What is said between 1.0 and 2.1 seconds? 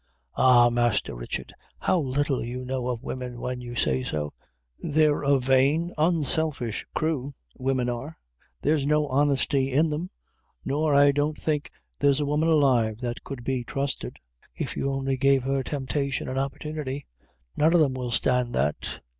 Richard! how